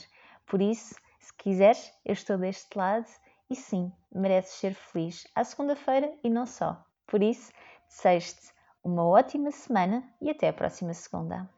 Por 0.46 0.62
isso, 0.62 0.94
se 1.18 1.34
quiseres, 1.34 1.92
eu 2.04 2.12
estou 2.12 2.38
deste 2.38 2.78
lado 2.78 3.06
e 3.50 3.56
sim, 3.56 3.92
mereces 4.12 4.54
ser 4.54 4.74
feliz 4.74 5.26
à 5.34 5.44
segunda-feira 5.44 6.12
e 6.22 6.30
não 6.30 6.46
só. 6.46 6.84
Por 7.06 7.22
isso, 7.22 7.52
desejo-te 7.88 8.52
uma 8.84 9.04
ótima 9.04 9.50
semana 9.50 10.04
e 10.20 10.30
até 10.30 10.48
a 10.48 10.52
próxima 10.52 10.92
segunda. 10.94 11.48